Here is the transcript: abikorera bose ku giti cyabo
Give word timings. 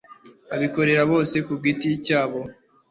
abikorera 0.55 1.03
bose 1.11 1.35
ku 1.45 1.53
giti 1.63 1.89
cyabo 2.05 2.41